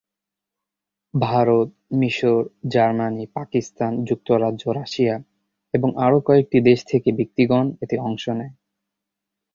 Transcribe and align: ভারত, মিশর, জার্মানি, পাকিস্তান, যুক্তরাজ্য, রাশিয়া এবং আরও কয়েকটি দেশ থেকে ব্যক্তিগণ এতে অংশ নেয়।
ভারত, 1.13 1.67
মিশর, 1.93 2.41
জার্মানি, 2.67 3.25
পাকিস্তান, 3.35 3.91
যুক্তরাজ্য, 4.05 4.63
রাশিয়া 4.71 5.15
এবং 5.73 5.89
আরও 5.97 6.19
কয়েকটি 6.27 6.57
দেশ 6.61 6.79
থেকে 6.85 7.09
ব্যক্তিগণ 7.11 7.65
এতে 7.81 7.95
অংশ 7.99 8.23
নেয়। 8.29 8.53